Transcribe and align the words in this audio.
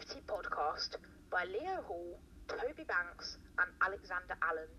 Positivity 0.00 0.24
podcast 0.32 0.96
by 1.28 1.44
Leo 1.44 1.84
Hall, 1.84 2.24
Toby 2.48 2.88
Banks, 2.88 3.36
and 3.60 3.68
Alexander 3.84 4.32
Allen. 4.40 4.72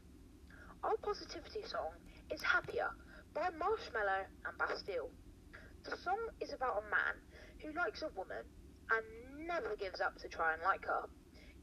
Our 0.81 0.97
positivity 1.05 1.61
song 1.61 1.93
is 2.33 2.41
Happier 2.41 2.89
by 3.37 3.53
Marshmello 3.53 4.25
and 4.49 4.57
Bastille. 4.57 5.13
The 5.85 5.93
song 6.01 6.17
is 6.41 6.57
about 6.57 6.81
a 6.81 6.89
man 6.89 7.21
who 7.61 7.69
likes 7.77 8.01
a 8.01 8.09
woman 8.17 8.49
and 8.89 9.45
never 9.45 9.77
gives 9.77 10.01
up 10.01 10.17
to 10.25 10.27
try 10.27 10.57
and 10.57 10.65
like 10.65 10.89
her. 10.89 11.05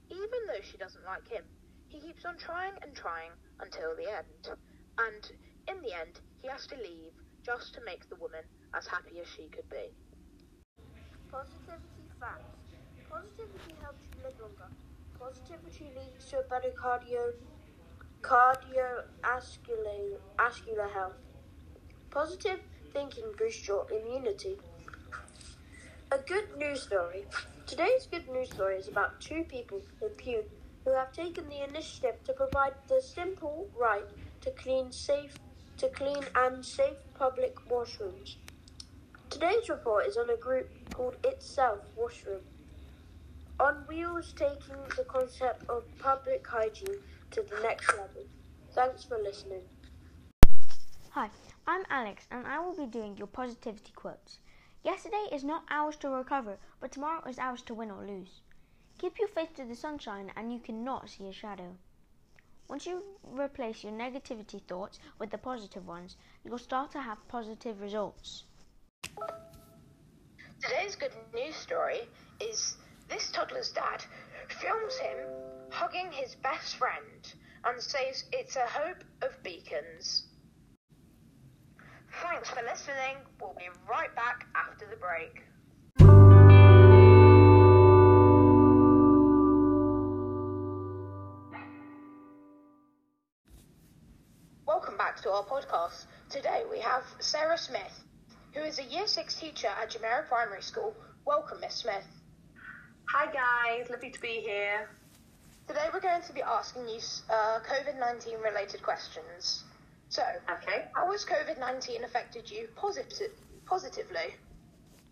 Even 0.06 0.40
though 0.46 0.62
she 0.62 0.78
doesn't 0.78 1.02
like 1.02 1.26
him, 1.26 1.42
he 1.90 1.98
keeps 1.98 2.22
on 2.22 2.38
trying 2.38 2.78
and 2.86 2.94
trying 2.94 3.34
until 3.58 3.98
the 3.98 4.06
end. 4.06 4.54
And 5.02 5.22
in 5.66 5.82
the 5.82 5.98
end, 5.98 6.22
he 6.38 6.46
has 6.46 6.62
to 6.70 6.78
leave 6.78 7.18
just 7.42 7.74
to 7.74 7.82
make 7.82 8.06
the 8.06 8.22
woman 8.22 8.46
as 8.70 8.86
happy 8.86 9.18
as 9.18 9.26
she 9.26 9.50
could 9.50 9.66
be. 9.66 9.98
Positivity 11.26 12.06
facts. 12.22 12.58
Positivity 13.10 13.74
helps 13.80 14.04
you 14.04 14.22
live 14.22 14.38
longer. 14.40 14.68
Positivity 15.18 15.90
leads 15.96 16.30
to 16.30 16.44
better 16.50 16.70
cardio 16.70 17.32
cardiovascular 18.20 20.90
health. 20.92 21.16
Positive 22.10 22.60
thinking 22.92 23.32
boosts 23.38 23.66
your 23.66 23.86
immunity. 23.90 24.58
A 26.12 26.18
good 26.18 26.54
news 26.58 26.82
story. 26.82 27.24
Today's 27.66 28.06
good 28.10 28.28
news 28.28 28.50
story 28.50 28.76
is 28.76 28.88
about 28.88 29.18
two 29.20 29.44
people 29.44 29.80
in 30.02 30.10
Pune 30.10 30.44
who 30.84 30.92
have 30.94 31.12
taken 31.12 31.48
the 31.48 31.62
initiative 31.68 32.22
to 32.24 32.32
provide 32.32 32.74
the 32.88 33.00
simple 33.00 33.68
right 33.78 34.04
to 34.40 34.50
clean 34.52 34.92
safe 34.92 35.38
to 35.78 35.88
clean 35.90 36.24
and 36.34 36.64
safe 36.64 36.96
public 37.14 37.54
washrooms. 37.70 38.36
Today's 39.30 39.68
report 39.68 40.06
is 40.06 40.16
on 40.16 40.30
a 40.30 40.36
group 40.36 40.68
called 40.92 41.16
Itself 41.24 41.80
Washroom. 41.96 42.40
On 43.60 43.74
wheels 43.88 44.32
taking 44.34 44.76
the 44.96 45.04
concept 45.08 45.68
of 45.68 45.82
public 45.98 46.46
hygiene 46.46 47.00
to 47.32 47.42
the 47.42 47.60
next 47.60 47.88
level. 47.88 48.22
Thanks 48.72 49.02
for 49.02 49.18
listening. 49.18 49.62
Hi, 51.10 51.28
I'm 51.66 51.84
Alex 51.90 52.28
and 52.30 52.46
I 52.46 52.60
will 52.60 52.76
be 52.76 52.86
doing 52.86 53.16
your 53.16 53.26
positivity 53.26 53.90
quotes. 53.96 54.38
Yesterday 54.84 55.26
is 55.32 55.42
not 55.42 55.64
ours 55.70 55.96
to 55.96 56.08
recover, 56.08 56.56
but 56.78 56.92
tomorrow 56.92 57.28
is 57.28 57.40
ours 57.40 57.62
to 57.62 57.74
win 57.74 57.90
or 57.90 58.06
lose. 58.06 58.42
Keep 58.98 59.18
your 59.18 59.26
face 59.26 59.50
to 59.56 59.64
the 59.64 59.74
sunshine 59.74 60.30
and 60.36 60.52
you 60.52 60.60
cannot 60.60 61.08
see 61.08 61.26
a 61.26 61.32
shadow. 61.32 61.74
Once 62.68 62.86
you 62.86 63.02
replace 63.24 63.82
your 63.82 63.92
negativity 63.92 64.62
thoughts 64.68 65.00
with 65.18 65.30
the 65.30 65.38
positive 65.38 65.84
ones, 65.84 66.16
you'll 66.44 66.58
start 66.58 66.92
to 66.92 67.00
have 67.00 67.26
positive 67.26 67.80
results. 67.80 68.44
Today's 70.62 70.94
good 70.94 71.12
news 71.34 71.56
story 71.56 72.02
is 72.40 72.76
this 73.08 73.30
toddler's 73.30 73.70
dad 73.72 74.04
films 74.60 74.96
him 74.98 75.16
hugging 75.70 76.10
his 76.12 76.34
best 76.36 76.76
friend 76.76 77.34
and 77.64 77.80
says 77.80 78.24
it's 78.32 78.56
a 78.56 78.66
hope 78.66 79.02
of 79.22 79.42
beacons. 79.42 80.24
Thanks 82.22 82.50
for 82.50 82.62
listening. 82.62 83.16
We'll 83.40 83.54
be 83.54 83.68
right 83.88 84.14
back 84.14 84.46
after 84.54 84.86
the 84.86 84.96
break. 84.96 85.42
Welcome 94.66 94.96
back 94.96 95.20
to 95.22 95.30
our 95.30 95.44
podcast. 95.44 96.04
Today 96.28 96.64
we 96.70 96.80
have 96.80 97.04
Sarah 97.20 97.58
Smith, 97.58 98.04
who 98.52 98.60
is 98.60 98.78
a 98.78 98.84
Year 98.84 99.06
6 99.06 99.34
teacher 99.40 99.68
at 99.68 99.90
Jumeirah 99.90 100.28
Primary 100.28 100.62
School. 100.62 100.94
Welcome, 101.24 101.60
Miss 101.60 101.74
Smith. 101.74 102.04
Hi 103.10 103.24
guys, 103.32 103.88
lovely 103.88 104.10
to 104.10 104.20
be 104.20 104.42
here. 104.44 104.90
Today 105.66 105.86
we're 105.94 106.00
going 106.00 106.20
to 106.20 106.32
be 106.34 106.42
asking 106.42 106.86
you 106.90 106.98
uh, 107.30 107.58
COVID 107.60 107.98
19 107.98 108.38
related 108.40 108.82
questions. 108.82 109.64
So, 110.10 110.22
Okay. 110.50 110.84
how 110.94 111.10
has 111.10 111.24
COVID 111.24 111.58
19 111.58 112.04
affected 112.04 112.50
you 112.50 112.68
posit- 112.76 113.32
positively? 113.64 114.36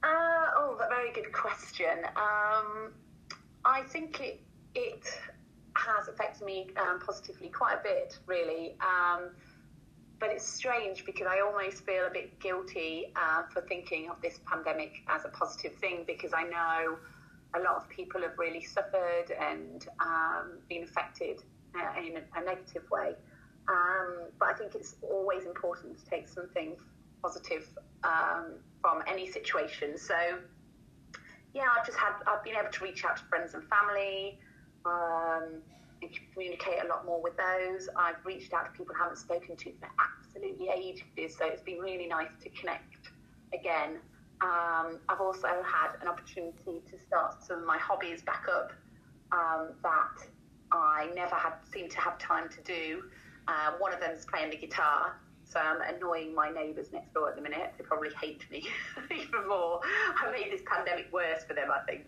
Uh, 0.03 0.47
oh, 0.59 0.79
a 0.79 0.89
very 0.91 1.11
good 1.15 1.33
question. 1.33 2.05
Um, 2.17 2.93
I 3.65 3.81
think 3.89 4.21
it 4.21 4.41
it 4.75 5.03
has 5.75 6.09
affected 6.09 6.45
me 6.45 6.69
um, 6.77 7.01
positively 7.01 7.49
quite 7.49 7.79
a 7.81 7.83
bit, 7.83 8.19
really. 8.27 8.77
Um, 8.83 9.31
but 10.19 10.29
it's 10.29 10.47
strange 10.47 11.07
because 11.07 11.27
I 11.27 11.41
almost 11.41 11.87
feel 11.87 12.07
a 12.07 12.11
bit 12.11 12.39
guilty 12.41 13.07
uh, 13.17 13.45
for 13.53 13.63
thinking 13.63 14.11
of 14.11 14.21
this 14.21 14.39
pandemic 14.47 15.03
as 15.09 15.25
a 15.25 15.29
positive 15.31 15.75
thing 15.77 16.05
because 16.07 16.33
I 16.35 16.43
know 16.45 16.99
a 17.55 17.61
lot 17.61 17.77
of 17.77 17.89
people 17.89 18.21
have 18.23 18.39
really 18.39 18.63
suffered 18.63 19.31
and 19.41 19.87
um, 20.01 20.59
been 20.69 20.83
affected 20.83 21.43
uh, 21.75 22.01
in 22.01 22.17
a, 22.17 22.41
a 22.41 22.45
negative 22.45 22.83
way. 22.91 23.15
Um, 23.69 24.29
but 24.39 24.49
I 24.49 24.55
think 24.55 24.75
it's 24.75 24.97
always 25.03 25.45
important 25.45 25.99
to 25.99 26.05
take 26.07 26.29
something 26.29 26.77
positive 27.23 27.69
um, 28.05 28.55
from 28.81 29.03
any 29.07 29.31
situation. 29.31 29.99
So, 29.99 30.15
yeah, 31.55 31.65
I've 31.77 31.87
just 31.87 31.99
had, 31.99 32.13
I've 32.27 32.45
been 32.45 32.55
able 32.57 32.71
to 32.71 32.85
reach 32.85 33.05
out 33.05 33.17
to 33.17 33.25
friends 33.25 33.55
and 33.55 33.65
family 33.69 34.39
um, 34.85 35.63
and 36.03 36.11
communicate 36.33 36.85
a 36.85 36.89
lot 36.89 37.05
more 37.05 37.21
with 37.21 37.37
those. 37.37 37.89
I've 37.97 38.25
reached 38.25 38.53
out 38.53 38.67
to 38.67 38.71
people 38.79 38.95
I 38.99 39.05
haven't 39.05 39.19
spoken 39.19 39.57
to 39.57 39.73
for 39.81 39.89
absolutely 39.99 40.69
ages, 40.69 41.37
so 41.37 41.47
it's 41.47 41.63
been 41.63 41.79
really 41.79 42.07
nice 42.07 42.31
to 42.43 42.49
connect 42.51 43.11
again. 43.53 43.99
Um, 44.41 44.99
I've 45.09 45.21
also 45.21 45.49
had 45.65 46.01
an 46.03 46.09
opportunity 46.09 46.83
to 46.91 46.99
start 47.07 47.43
some 47.43 47.61
of 47.61 47.67
my 47.67 47.79
hobbies 47.79 48.23
back 48.23 48.45
up 48.55 48.73
um, 49.33 49.71
that 49.83 50.29
I 50.73 51.11
never 51.15 51.35
had 51.35 51.55
seemed 51.73 51.91
to 51.93 52.01
have 52.01 52.19
time 52.19 52.49
to 52.51 52.63
do. 52.63 53.05
Uh, 53.49 53.73
one 53.79 53.93
of 53.95 54.01
them 54.01 54.11
is 54.11 54.27
playing 54.27 54.51
the 54.51 54.57
guitar, 54.57 55.17
so 55.45 55.61
I'm 55.61 55.81
annoying 55.95 56.35
my 56.35 56.51
neighbours 56.51 56.93
next 56.93 57.15
door 57.15 57.31
at 57.31 57.37
the 57.37 57.43
minute. 57.43 57.73
They 57.79 57.85
probably 57.85 58.11
hate 58.21 58.45
me 58.51 58.67
even 59.11 59.49
more. 59.49 59.81
I 59.85 60.31
made 60.33 60.53
this 60.53 60.63
pandemic 60.67 61.13
worse 61.13 61.45
for 61.45 61.55
them, 61.55 61.69
I 61.71 61.81
think. 61.87 62.07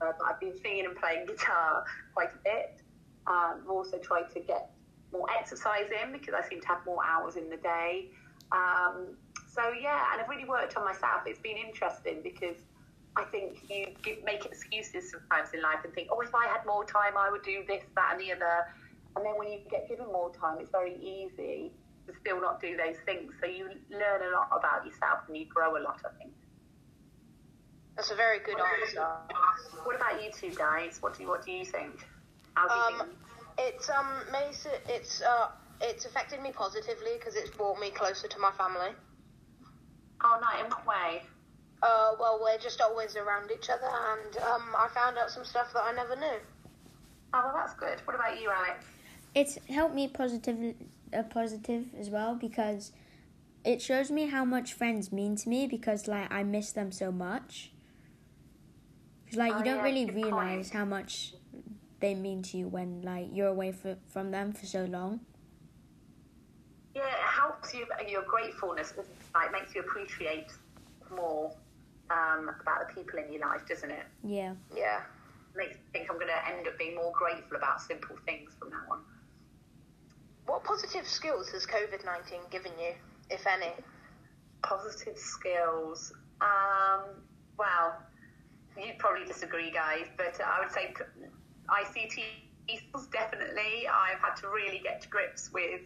Uh, 0.00 0.12
but 0.18 0.26
I've 0.26 0.40
been 0.40 0.54
singing 0.62 0.86
and 0.86 0.96
playing 0.96 1.26
guitar 1.26 1.84
quite 2.14 2.28
a 2.28 2.38
bit. 2.44 2.80
Um, 3.26 3.62
I've 3.64 3.70
also 3.70 3.98
tried 3.98 4.30
to 4.34 4.40
get 4.40 4.70
more 5.12 5.26
exercise 5.38 5.88
in 6.04 6.12
because 6.12 6.34
I 6.34 6.46
seem 6.48 6.60
to 6.60 6.68
have 6.68 6.84
more 6.86 7.04
hours 7.04 7.36
in 7.36 7.48
the 7.50 7.56
day. 7.56 8.10
Um, 8.52 9.16
so 9.56 9.72
yeah, 9.80 10.12
and 10.12 10.20
I've 10.20 10.28
really 10.28 10.44
worked 10.44 10.76
on 10.76 10.84
myself. 10.84 11.22
It's 11.26 11.40
been 11.40 11.56
interesting 11.56 12.20
because 12.22 12.56
I 13.16 13.24
think 13.24 13.64
you 13.70 13.86
give, 14.02 14.22
make 14.24 14.44
excuses 14.44 15.10
sometimes 15.10 15.54
in 15.54 15.62
life 15.62 15.78
and 15.84 15.92
think, 15.94 16.08
oh, 16.12 16.20
if 16.20 16.34
I 16.34 16.46
had 16.46 16.64
more 16.66 16.84
time, 16.84 17.16
I 17.18 17.30
would 17.30 17.42
do 17.42 17.64
this, 17.66 17.82
that, 17.94 18.12
and 18.12 18.20
the 18.20 18.32
other. 18.32 18.66
And 19.16 19.24
then 19.24 19.32
when 19.38 19.48
you 19.50 19.60
get 19.70 19.88
given 19.88 20.06
more 20.06 20.30
time, 20.34 20.58
it's 20.60 20.70
very 20.70 20.96
easy 20.96 21.72
to 22.06 22.12
still 22.20 22.40
not 22.40 22.60
do 22.60 22.76
those 22.76 22.96
things. 23.06 23.32
So 23.40 23.46
you 23.46 23.70
learn 23.90 24.20
a 24.22 24.30
lot 24.36 24.48
about 24.52 24.84
yourself 24.84 25.20
and 25.28 25.36
you 25.36 25.46
grow 25.46 25.76
a 25.76 25.82
lot, 25.82 25.98
I 26.04 26.12
think. 26.18 26.32
That's 27.96 28.10
a 28.10 28.14
very 28.14 28.40
good 28.40 28.56
answer. 28.60 29.06
What 29.84 29.96
about 29.96 30.22
you 30.22 30.30
two 30.30 30.54
guys? 30.54 30.98
What 31.00 31.16
do 31.16 31.22
you, 31.22 31.28
what 31.30 31.44
do 31.44 31.52
you 31.52 31.64
think? 31.64 32.06
How 32.54 32.68
do 32.68 32.74
you 32.94 33.00
Um, 33.00 33.06
think? 33.08 33.18
it's 33.58 33.88
um, 33.88 34.06
it's 34.88 35.22
uh, 35.22 35.48
it's 35.80 36.04
affected 36.04 36.42
me 36.42 36.52
positively 36.52 37.12
because 37.18 37.36
it's 37.36 37.50
brought 37.50 37.80
me 37.80 37.90
closer 37.90 38.28
to 38.28 38.38
my 38.38 38.50
family. 38.52 38.90
Oh, 40.28 40.40
no, 40.40 40.64
in 40.64 40.68
what 40.70 40.84
way? 40.86 41.22
Uh, 41.82 42.12
well, 42.18 42.40
we're 42.42 42.58
just 42.58 42.80
always 42.80 43.14
around 43.16 43.50
each 43.52 43.70
other, 43.70 43.86
and 43.86 44.36
um, 44.42 44.62
I 44.76 44.88
found 44.92 45.16
out 45.18 45.30
some 45.30 45.44
stuff 45.44 45.72
that 45.72 45.84
I 45.84 45.92
never 45.92 46.16
knew. 46.16 46.38
Oh, 47.32 47.42
well, 47.44 47.54
that's 47.54 47.74
good. 47.74 48.00
What 48.06 48.16
about 48.16 48.40
you, 48.40 48.50
Alex? 48.50 48.84
It's 49.36 49.58
helped 49.68 49.94
me 49.94 50.08
positive, 50.08 50.74
uh, 51.12 51.22
positive 51.24 51.84
as 51.98 52.10
well 52.10 52.34
because 52.34 52.90
it 53.64 53.80
shows 53.80 54.10
me 54.10 54.26
how 54.26 54.44
much 54.44 54.72
friends 54.72 55.12
mean 55.12 55.36
to 55.36 55.48
me 55.48 55.66
because 55.68 56.08
like 56.08 56.32
I 56.32 56.42
miss 56.42 56.72
them 56.72 56.90
so 56.90 57.12
much. 57.12 57.70
'Cause, 59.28 59.36
like 59.36 59.52
Oh, 59.54 59.58
you 59.58 59.64
don't 59.64 59.76
yeah, 59.76 59.82
really 59.82 60.06
realize 60.06 60.70
point. 60.70 60.72
how 60.72 60.84
much 60.84 61.34
they 62.00 62.14
mean 62.14 62.42
to 62.44 62.56
you 62.56 62.68
when 62.68 63.02
like 63.02 63.28
you're 63.32 63.48
away 63.48 63.72
for, 63.72 63.96
from 64.08 64.30
them 64.30 64.52
for 64.52 64.66
so 64.66 64.84
long. 64.86 65.20
Yeah, 66.94 67.02
it 67.06 67.12
helps 67.12 67.74
you, 67.74 67.86
your 68.08 68.22
gratefulness, 68.22 68.92
doesn't 68.92 69.04
it? 69.12 69.25
Like, 69.36 69.52
makes 69.52 69.74
you 69.74 69.82
appreciate 69.82 70.50
more 71.14 71.52
um, 72.10 72.50
about 72.60 72.88
the 72.88 72.94
people 72.94 73.18
in 73.18 73.30
your 73.32 73.42
life, 73.46 73.62
doesn't 73.68 73.90
it? 73.90 74.06
Yeah. 74.24 74.54
Yeah. 74.74 75.00
Makes 75.54 75.74
me 75.74 75.80
think 75.92 76.10
I'm 76.10 76.16
going 76.16 76.28
to 76.28 76.48
end 76.48 76.66
up 76.66 76.78
being 76.78 76.96
more 76.96 77.12
grateful 77.12 77.56
about 77.56 77.80
simple 77.80 78.16
things 78.24 78.52
from 78.58 78.70
now 78.70 78.84
on. 78.90 79.00
What 80.46 80.64
positive 80.64 81.06
skills 81.06 81.50
has 81.50 81.66
COVID 81.66 82.04
nineteen 82.04 82.40
given 82.50 82.72
you, 82.80 82.92
if 83.30 83.46
any? 83.46 83.72
Positive 84.62 85.18
skills. 85.18 86.12
Um, 86.40 87.02
well, 87.58 87.96
you'd 88.76 88.98
probably 88.98 89.26
disagree, 89.26 89.70
guys, 89.70 90.06
but 90.16 90.38
I 90.40 90.60
would 90.60 90.72
say 90.72 90.94
ICT 91.68 92.22
skills 92.68 93.06
definitely. 93.08 93.88
I've 93.88 94.20
had 94.20 94.36
to 94.42 94.48
really 94.48 94.80
get 94.82 95.00
to 95.02 95.08
grips 95.08 95.50
with 95.52 95.80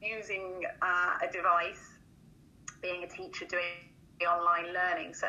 using 0.00 0.62
uh, 0.80 1.26
a 1.28 1.32
device, 1.32 1.82
being 2.82 3.04
a 3.04 3.08
teacher, 3.08 3.44
doing 3.46 3.62
online 4.28 4.72
learning. 4.72 5.14
So 5.14 5.26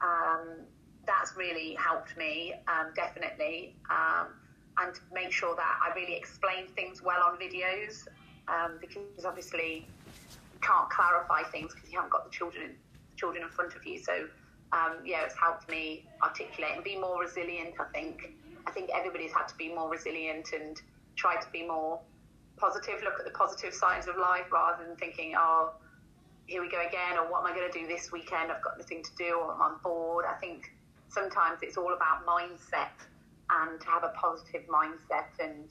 um, 0.00 0.60
that's 1.06 1.36
really 1.36 1.74
helped 1.74 2.16
me, 2.16 2.54
um, 2.68 2.92
definitely. 2.94 3.76
Um, 3.90 4.28
and 4.78 4.98
make 5.12 5.32
sure 5.32 5.54
that 5.56 5.78
I 5.82 5.94
really 5.94 6.14
explain 6.14 6.66
things 6.74 7.02
well 7.02 7.22
on 7.22 7.38
videos, 7.38 8.06
um, 8.48 8.78
because 8.80 9.24
obviously 9.24 9.86
you 10.28 10.60
can't 10.60 10.88
clarify 10.90 11.42
things 11.42 11.74
because 11.74 11.90
you 11.90 11.98
haven't 11.98 12.12
got 12.12 12.24
the 12.24 12.30
children 12.30 12.76
children 13.16 13.42
in 13.42 13.50
front 13.50 13.74
of 13.74 13.84
you. 13.84 13.98
So 13.98 14.28
um, 14.72 14.98
yeah, 15.04 15.24
it's 15.24 15.34
helped 15.36 15.68
me 15.68 16.06
articulate 16.22 16.72
and 16.76 16.84
be 16.84 16.96
more 16.96 17.20
resilient. 17.20 17.74
I 17.78 17.84
think 17.92 18.32
I 18.66 18.70
think 18.70 18.90
everybody's 18.94 19.32
had 19.32 19.48
to 19.48 19.56
be 19.56 19.68
more 19.68 19.90
resilient 19.90 20.48
and 20.52 20.80
try 21.16 21.40
to 21.40 21.46
be 21.52 21.66
more 21.66 22.00
positive. 22.56 23.02
Look 23.02 23.18
at 23.18 23.24
the 23.24 23.32
positive 23.32 23.74
sides 23.74 24.06
of 24.06 24.16
life 24.16 24.52
rather 24.52 24.84
than 24.86 24.96
thinking, 24.96 25.34
oh, 25.36 25.72
here 26.50 26.60
we 26.60 26.68
go 26.68 26.80
again, 26.80 27.16
or 27.16 27.30
what 27.30 27.46
am 27.46 27.46
I 27.46 27.54
going 27.54 27.70
to 27.70 27.78
do 27.78 27.86
this 27.86 28.10
weekend? 28.10 28.50
I've 28.50 28.60
got 28.60 28.76
nothing 28.76 29.04
to 29.04 29.10
do, 29.16 29.38
or 29.38 29.54
I'm 29.62 29.78
bored. 29.84 30.24
I 30.28 30.34
think 30.34 30.72
sometimes 31.08 31.60
it's 31.62 31.76
all 31.76 31.94
about 31.94 32.26
mindset 32.26 32.98
and 33.50 33.80
to 33.80 33.86
have 33.86 34.02
a 34.02 34.12
positive 34.20 34.62
mindset 34.66 35.30
and 35.38 35.68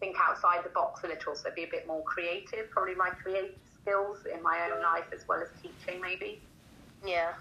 think 0.00 0.16
outside 0.18 0.64
the 0.64 0.70
box 0.70 1.04
a 1.04 1.08
little. 1.08 1.34
So 1.34 1.50
be 1.54 1.64
a 1.64 1.70
bit 1.70 1.86
more 1.86 2.02
creative. 2.04 2.70
Probably 2.70 2.94
my 2.94 3.10
creative 3.10 3.56
skills 3.82 4.24
in 4.34 4.42
my 4.42 4.70
own 4.72 4.82
life 4.82 5.04
as 5.14 5.28
well 5.28 5.42
as 5.42 5.48
teaching, 5.60 6.00
maybe. 6.00 6.40
Yeah. 7.04 7.32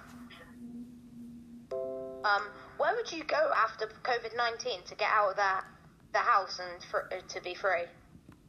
Um, 1.71 2.43
where 2.77 2.93
would 2.97 3.11
you 3.13 3.23
go 3.23 3.49
after 3.55 3.87
COVID 4.03 4.35
nineteen 4.35 4.81
to 4.87 4.95
get 4.95 5.09
out 5.09 5.31
of 5.31 5.35
that 5.37 5.63
the 6.11 6.19
house 6.19 6.59
and 6.59 6.83
for, 6.91 7.07
uh, 7.13 7.21
to 7.29 7.41
be 7.41 7.53
free? 7.53 7.85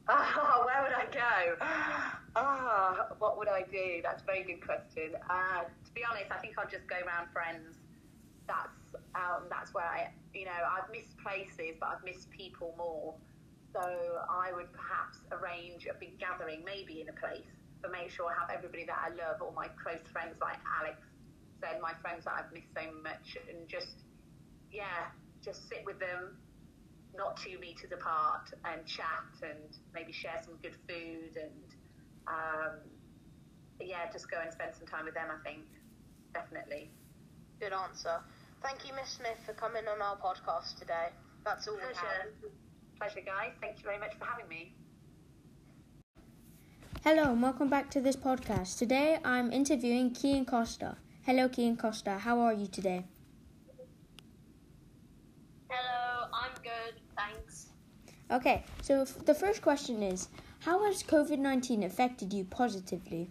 Oh, 0.08 0.64
where 0.66 0.82
would 0.82 0.92
I 0.92 1.06
go? 1.12 1.56
Oh, 2.37 2.53
what 3.25 3.38
would 3.38 3.49
I 3.49 3.62
do? 3.73 4.05
That's 4.05 4.21
a 4.21 4.26
very 4.26 4.44
good 4.44 4.61
question. 4.61 5.17
Uh, 5.32 5.65
to 5.65 5.91
be 5.97 6.05
honest, 6.05 6.29
I 6.29 6.37
think 6.44 6.61
I'll 6.61 6.69
just 6.69 6.85
go 6.87 7.00
around 7.00 7.32
friends. 7.32 7.81
That's 8.44 8.85
um, 9.17 9.49
that's 9.49 9.73
where 9.73 9.88
I, 9.88 10.12
you 10.37 10.44
know, 10.44 10.53
I've 10.53 10.93
missed 10.93 11.17
places, 11.25 11.81
but 11.81 11.88
I've 11.88 12.05
missed 12.05 12.29
people 12.29 12.75
more. 12.76 13.17
So 13.73 13.81
I 14.29 14.53
would 14.53 14.69
perhaps 14.76 15.25
arrange 15.32 15.88
a 15.88 15.97
big 15.97 16.21
gathering, 16.21 16.62
maybe 16.69 17.00
in 17.00 17.09
a 17.09 17.17
place, 17.17 17.49
but 17.81 17.91
make 17.91 18.11
sure 18.12 18.29
I 18.29 18.37
have 18.38 18.50
everybody 18.53 18.85
that 18.85 19.00
I 19.00 19.09
love, 19.17 19.41
all 19.41 19.56
my 19.56 19.69
close 19.81 20.05
friends 20.12 20.37
like 20.38 20.61
Alex 20.79 21.00
said, 21.65 21.81
my 21.81 21.97
friends 22.05 22.29
that 22.29 22.35
I've 22.38 22.53
missed 22.53 22.71
so 22.76 22.85
much, 23.03 23.41
and 23.49 23.67
just, 23.67 24.05
yeah, 24.71 25.11
just 25.43 25.67
sit 25.69 25.82
with 25.85 25.99
them, 25.99 26.37
not 27.17 27.41
two 27.41 27.59
meters 27.59 27.91
apart, 27.91 28.53
and 28.69 28.87
chat 28.87 29.32
and 29.43 29.75
maybe 29.94 30.12
share 30.12 30.38
some 30.44 30.55
good 30.62 30.76
food 30.87 31.35
and, 31.41 31.67
um, 32.29 32.79
yeah, 33.81 34.11
just 34.12 34.31
go 34.31 34.38
and 34.43 34.53
spend 34.53 34.75
some 34.75 34.87
time 34.87 35.05
with 35.05 35.15
them. 35.15 35.29
I 35.31 35.43
think 35.49 35.65
definitely. 36.32 36.91
Good 37.61 37.73
answer. 37.73 38.21
Thank 38.62 38.87
you, 38.88 38.94
Miss 38.94 39.11
Smith, 39.11 39.38
for 39.44 39.53
coming 39.53 39.85
on 39.88 40.00
our 40.00 40.17
podcast 40.17 40.79
today. 40.79 41.09
That's 41.44 41.69
all. 41.69 41.76
Pleasure. 41.76 42.32
Pleasure, 42.99 43.21
guys. 43.26 43.53
Thank 43.61 43.79
you 43.79 43.85
very 43.85 43.99
much 43.99 44.15
for 44.19 44.25
having 44.25 44.49
me. 44.49 44.75
Hello 47.05 47.32
and 47.32 47.43
welcome 47.43 47.69
back 47.69 47.91
to 47.91 48.00
this 48.00 48.17
podcast. 48.17 48.79
Today 48.79 49.19
I'm 49.25 49.53
interviewing 49.53 50.12
Kian 50.12 50.47
Costa. 50.47 50.97
Hello, 51.26 51.49
Kian 51.49 51.79
Costa. 51.79 52.19
How 52.19 52.41
are 52.41 52.55
you 52.55 52.67
today? 52.67 53.05
Hello, 55.69 56.29
I'm 56.32 56.53
good, 56.62 57.00
thanks. 57.17 57.69
Okay, 58.31 58.65
so 58.81 59.03
f- 59.03 59.23
the 59.26 59.35
first 59.35 59.61
question 59.61 60.03
is 60.03 60.29
How 60.61 60.82
has 60.87 61.03
COVID 61.03 61.38
19 61.38 61.82
affected 61.82 62.32
you 62.32 62.44
positively? 62.44 63.31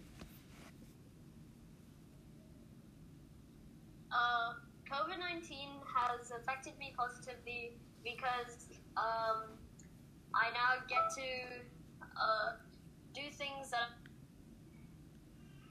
Uh, 4.12 4.52
COVID 4.88 5.18
19 5.18 5.68
has 5.96 6.30
affected 6.44 6.78
me 6.78 6.92
positively 6.96 7.72
because 8.04 8.68
um, 8.96 9.56
I 10.34 10.52
now 10.52 10.84
get 10.88 11.08
to 11.16 11.28
uh, 12.20 12.52
do 13.14 13.22
things 13.32 13.70
that 13.70 13.96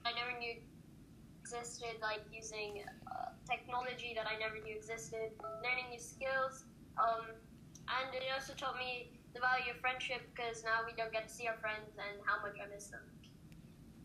I 0.04 0.10
never 0.18 0.36
knew 0.38 0.54
existed, 1.40 2.02
like 2.02 2.22
using 2.32 2.82
uh, 3.06 3.30
technology 3.48 4.12
that 4.16 4.26
I 4.26 4.38
never 4.38 4.58
knew 4.64 4.74
existed, 4.74 5.30
learning 5.62 5.90
new 5.90 6.00
skills, 6.00 6.64
um, 6.98 7.30
and 7.86 8.14
it 8.14 8.22
also 8.34 8.54
taught 8.54 8.76
me 8.76 9.10
the 9.34 9.40
value 9.40 9.72
of 9.72 9.80
friendship 9.80 10.22
because 10.34 10.64
now 10.64 10.80
we 10.86 10.92
don't 10.96 11.12
get 11.12 11.28
to 11.28 11.34
see 11.34 11.46
our 11.46 11.56
friends 11.56 11.90
and 11.98 12.18
how 12.24 12.42
much 12.42 12.56
I 12.60 12.72
miss 12.74 12.86
them. 12.86 13.00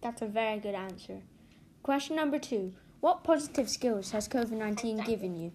That's 0.02 0.22
a 0.22 0.28
very 0.28 0.60
good 0.60 0.76
answer. 0.76 1.22
Question 1.84 2.16
number 2.16 2.40
two 2.40 2.74
What 3.00 3.24
positive 3.24 3.70
skills 3.70 4.12
has 4.12 4.28
COVID 4.28 4.52
19 4.52 4.98
given 5.00 5.36
you? 5.36 5.52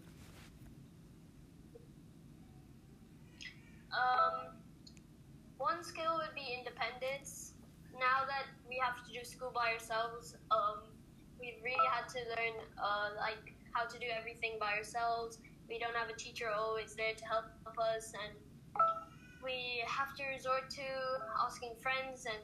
Um, 3.94 4.54
one 5.58 5.82
skill 5.84 6.16
would 6.16 6.34
be 6.34 6.56
independence. 6.58 7.52
Now 7.94 8.26
that 8.26 8.46
we 8.68 8.80
have 8.82 9.04
to 9.06 9.12
do 9.12 9.24
school 9.44 9.52
by 9.54 9.72
ourselves, 9.72 10.36
um, 10.50 10.80
we've 11.38 11.62
really 11.62 11.88
had 11.92 12.08
to 12.08 12.18
learn 12.30 12.54
uh, 12.78 13.10
like 13.18 13.54
how 13.72 13.84
to 13.84 13.98
do 13.98 14.06
everything 14.16 14.52
by 14.58 14.72
ourselves. 14.72 15.38
We 15.68 15.78
don't 15.78 15.94
have 15.94 16.08
a 16.08 16.16
teacher 16.16 16.48
always 16.54 16.94
there 16.94 17.14
to 17.14 17.24
help 17.24 17.44
us, 17.78 18.12
and 18.24 18.32
we 19.42 19.82
have 19.86 20.14
to 20.16 20.24
resort 20.24 20.70
to 20.70 20.82
asking 21.44 21.74
friends 21.82 22.26
and 22.26 22.42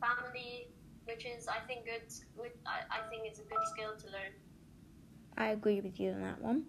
family, 0.00 0.68
which 1.04 1.24
is 1.24 1.48
I 1.48 1.60
think 1.66 1.86
good. 1.86 2.02
I, 2.66 2.98
I 2.98 3.08
think 3.08 3.22
it's 3.24 3.38
a 3.38 3.44
good 3.44 3.64
skill 3.72 3.96
to 3.96 4.06
learn. 4.06 4.32
I 5.36 5.52
agree 5.52 5.80
with 5.80 5.98
you 5.98 6.10
on 6.10 6.20
that 6.22 6.40
one. 6.40 6.64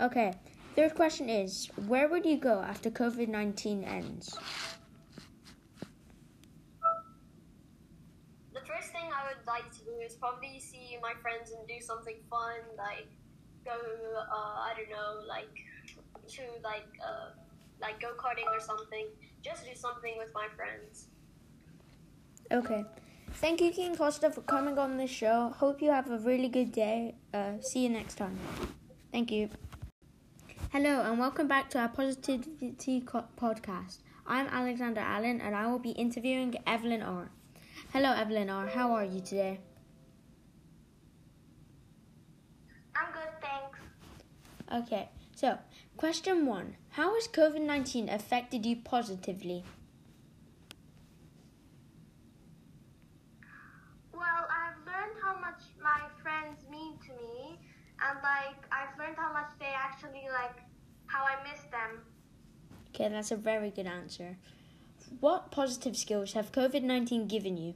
Okay, 0.00 0.32
third 0.74 0.94
question 0.94 1.28
is 1.28 1.68
Where 1.86 2.08
would 2.08 2.26
you 2.26 2.36
go 2.36 2.60
after 2.60 2.90
COVID 2.90 3.28
19 3.28 3.84
ends? 3.84 4.36
The 8.52 8.60
first 8.60 8.92
thing 8.92 9.08
I 9.08 9.21
would 9.32 9.46
like 9.46 9.70
to 9.72 9.84
do 9.84 9.92
is 10.04 10.14
probably 10.14 10.60
see 10.60 10.98
my 11.00 11.12
friends 11.22 11.52
and 11.52 11.66
do 11.66 11.80
something 11.80 12.16
fun, 12.28 12.60
like 12.76 13.08
go, 13.64 13.72
uh, 13.72 14.54
I 14.68 14.72
don't 14.76 14.90
know, 14.90 15.26
like 15.26 15.54
to 16.28 16.42
like 16.62 16.88
uh, 17.00 17.30
like 17.80 18.00
go 18.00 18.10
karting 18.18 18.48
or 18.50 18.60
something. 18.60 19.06
Just 19.42 19.64
do 19.64 19.74
something 19.74 20.14
with 20.18 20.28
my 20.34 20.46
friends. 20.56 21.08
Okay. 22.50 22.84
Thank 23.34 23.60
you, 23.60 23.70
Kian 23.70 23.96
Costa, 23.96 24.30
for 24.30 24.42
coming 24.42 24.78
on 24.78 24.98
this 24.98 25.10
show. 25.10 25.54
Hope 25.56 25.80
you 25.80 25.90
have 25.90 26.10
a 26.10 26.18
really 26.18 26.48
good 26.48 26.70
day. 26.70 27.14
Uh, 27.32 27.60
see 27.60 27.84
you 27.84 27.88
next 27.88 28.16
time. 28.16 28.38
Thank 29.10 29.32
you. 29.32 29.48
Hello, 30.70 31.02
and 31.02 31.18
welcome 31.18 31.48
back 31.48 31.70
to 31.70 31.78
our 31.78 31.88
Positivity 31.88 33.00
Co- 33.00 33.24
podcast. 33.40 33.98
I'm 34.26 34.46
Alexander 34.48 35.00
Allen, 35.00 35.40
and 35.40 35.56
I 35.56 35.66
will 35.66 35.78
be 35.78 35.90
interviewing 35.90 36.54
Evelyn 36.66 37.02
R. 37.02 37.30
Hello, 37.92 38.10
Evelyn 38.14 38.48
R. 38.48 38.68
How 38.68 38.94
are 38.94 39.04
you 39.04 39.20
today? 39.20 39.60
I'm 42.96 43.12
good, 43.12 43.28
thanks. 43.42 43.78
Okay, 44.72 45.10
so 45.36 45.58
question 45.98 46.46
one 46.46 46.76
How 46.92 47.14
has 47.14 47.28
COVID 47.28 47.60
19 47.60 48.08
affected 48.08 48.64
you 48.64 48.76
positively? 48.76 49.62
Well, 54.14 54.48
I've 54.48 54.80
learned 54.86 55.18
how 55.22 55.38
much 55.38 55.60
my 55.78 56.00
friends 56.22 56.64
mean 56.70 56.94
to 57.04 57.12
me, 57.12 57.58
and 58.00 58.18
like 58.22 58.56
I've 58.72 58.98
learned 58.98 59.18
how 59.18 59.34
much 59.34 59.50
they 59.60 59.74
actually 59.76 60.28
like 60.32 60.64
how 61.08 61.26
I 61.26 61.36
miss 61.42 61.60
them. 61.70 62.00
Okay, 62.88 63.10
that's 63.10 63.32
a 63.32 63.36
very 63.36 63.70
good 63.70 63.86
answer. 63.86 64.38
What 65.20 65.50
positive 65.50 65.96
skills 65.96 66.32
have 66.32 66.52
COVID 66.52 66.82
19 66.82 67.28
given 67.28 67.56
you? 67.56 67.74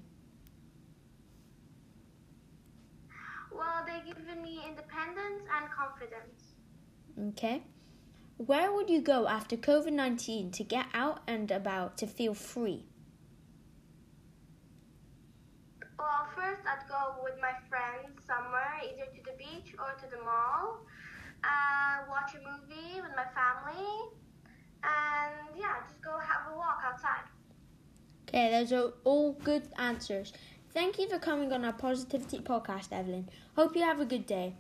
Well, 3.52 3.84
they've 3.86 4.14
given 4.14 4.42
me 4.42 4.60
independence 4.66 5.44
and 5.54 5.70
confidence. 5.70 6.54
Okay. 7.28 7.62
Where 8.38 8.72
would 8.72 8.90
you 8.90 9.00
go 9.00 9.28
after 9.28 9.56
COVID 9.56 9.92
19 9.92 10.50
to 10.52 10.64
get 10.64 10.86
out 10.92 11.22
and 11.26 11.50
about 11.50 11.96
to 11.98 12.06
feel 12.06 12.34
free? 12.34 12.84
Well, 15.98 16.28
first 16.34 16.62
I'd 16.66 16.88
go 16.88 17.22
with 17.24 17.34
my 17.40 17.52
friends 17.68 18.20
somewhere, 18.26 18.80
either 18.84 19.06
to 19.06 19.22
the 19.24 19.36
beach 19.38 19.74
or 19.78 19.94
to 20.00 20.10
the 20.10 20.22
mall, 20.22 20.84
uh, 21.44 22.04
watch 22.08 22.32
a 22.34 22.38
movie 22.38 23.00
with 23.00 23.12
my 23.16 23.24
family, 23.32 23.88
and 24.82 25.56
yeah, 25.56 25.80
just 25.88 26.02
go 26.02 26.18
have 26.18 26.52
a 26.52 26.56
walk 26.56 26.82
outside. 26.84 27.25
Okay, 28.36 28.50
those 28.50 28.70
are 28.70 28.92
all 29.04 29.32
good 29.32 29.62
answers. 29.78 30.30
Thank 30.74 30.98
you 30.98 31.08
for 31.08 31.18
coming 31.18 31.54
on 31.54 31.64
our 31.64 31.72
Positivity 31.72 32.40
podcast, 32.40 32.92
Evelyn. 32.92 33.30
Hope 33.54 33.74
you 33.74 33.80
have 33.80 33.98
a 33.98 34.04
good 34.04 34.26
day. 34.26 34.52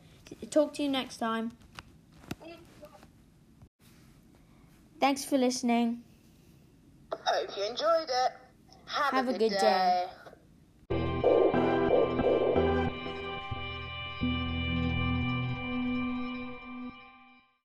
Talk 0.50 0.72
to 0.74 0.82
you 0.82 0.88
next 0.88 1.18
time. 1.18 1.52
Thanks 4.98 5.26
for 5.26 5.36
listening. 5.36 6.02
Hope 7.12 7.54
you 7.54 7.64
enjoyed 7.64 8.08
it. 8.08 8.32
Have, 8.86 9.12
Have 9.12 9.26
a, 9.26 9.30
a 9.30 9.32
good, 9.34 9.40
good 9.40 9.58
day. 9.58 10.06
day. 10.06 10.06